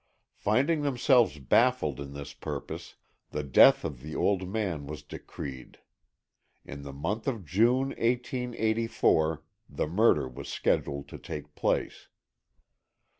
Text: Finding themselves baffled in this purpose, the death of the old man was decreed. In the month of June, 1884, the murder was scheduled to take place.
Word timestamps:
Finding 0.39 0.81
themselves 0.81 1.37
baffled 1.37 1.99
in 1.99 2.13
this 2.13 2.33
purpose, 2.33 2.95
the 3.29 3.43
death 3.43 3.85
of 3.85 4.01
the 4.01 4.15
old 4.15 4.49
man 4.49 4.87
was 4.87 5.03
decreed. 5.03 5.77
In 6.65 6.81
the 6.81 6.91
month 6.91 7.27
of 7.27 7.45
June, 7.45 7.89
1884, 7.89 9.43
the 9.69 9.85
murder 9.85 10.27
was 10.27 10.49
scheduled 10.49 11.07
to 11.09 11.19
take 11.19 11.53
place. 11.53 12.07